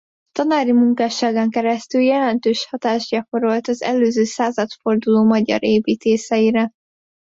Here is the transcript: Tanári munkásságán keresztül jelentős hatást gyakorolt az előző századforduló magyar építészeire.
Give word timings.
Tanári 0.31 0.71
munkásságán 0.71 1.49
keresztül 1.49 2.01
jelentős 2.01 2.67
hatást 2.69 3.09
gyakorolt 3.09 3.67
az 3.67 3.81
előző 3.81 4.23
századforduló 4.23 5.23
magyar 5.25 5.63
építészeire. 5.63 6.71